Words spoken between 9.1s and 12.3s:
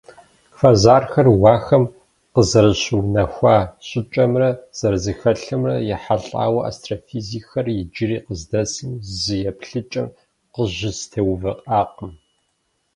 зы еплъыкIэм къыщызэтеувыIакъым.